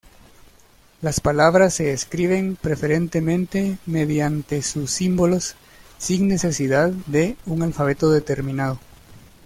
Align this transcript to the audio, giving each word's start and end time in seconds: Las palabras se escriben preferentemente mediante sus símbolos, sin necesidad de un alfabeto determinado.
Las 1.01 1.19
palabras 1.19 1.75
se 1.75 1.93
escriben 1.93 2.55
preferentemente 2.55 3.77
mediante 3.85 4.63
sus 4.63 4.89
símbolos, 4.89 5.53
sin 5.99 6.27
necesidad 6.27 6.89
de 6.89 7.37
un 7.45 7.61
alfabeto 7.61 8.09
determinado. 8.11 8.79